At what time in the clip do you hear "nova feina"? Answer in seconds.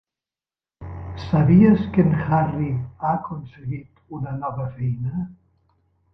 4.41-5.25